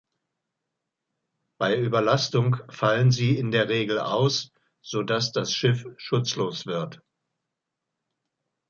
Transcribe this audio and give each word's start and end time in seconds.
Bei 1.59 1.77
Überlastung 1.77 2.55
fallen 2.71 3.11
sie 3.11 3.37
in 3.37 3.51
der 3.51 3.69
Regel 3.69 3.99
aus, 3.99 4.51
so 4.83 5.03
dass 5.03 5.31
das 5.31 5.53
Schiff 5.53 5.85
schutzlos 5.97 6.65
wird. 6.65 7.03